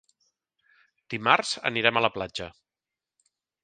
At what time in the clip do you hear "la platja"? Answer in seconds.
2.09-2.53